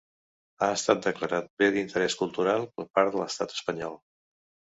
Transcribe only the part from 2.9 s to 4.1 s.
part de l'Estat espanyol.